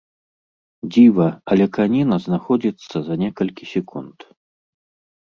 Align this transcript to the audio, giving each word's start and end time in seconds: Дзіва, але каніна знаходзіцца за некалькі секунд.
Дзіва, 0.95 1.27
але 1.51 1.65
каніна 1.77 2.15
знаходзіцца 2.25 2.97
за 3.13 3.21
некалькі 3.27 3.63
секунд. 3.77 4.17